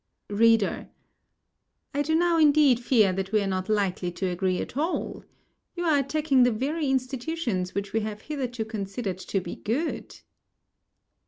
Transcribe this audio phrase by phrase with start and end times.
[0.31, 0.89] READER:
[1.93, 5.23] I do now indeed fear that we are not likely to agree at all.
[5.75, 10.19] You are attacking the very institutions which we have hitherto considered to be good.